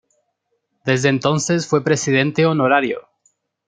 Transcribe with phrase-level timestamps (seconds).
[0.83, 3.07] Desde entonces fue presidente honorario.